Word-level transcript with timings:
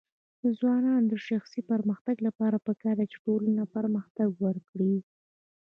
د 0.41 0.43
ځوانانو 0.59 1.07
د 1.11 1.13
شخصي 1.27 1.61
پرمختګ 1.71 2.17
لپاره 2.27 2.57
پکار 2.67 2.95
ده 2.99 3.05
چې 3.11 3.17
ټولنه 3.25 3.63
پرمختګ 3.75 4.29
ورکړي. 4.45 4.95